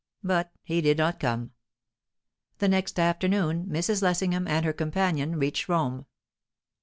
[0.23, 1.51] But he did not come.
[2.57, 4.01] The next afternoon Mrs.
[4.01, 6.07] Lessingham and her companion reached Rome.